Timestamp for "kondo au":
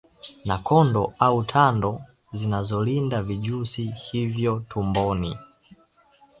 0.57-1.43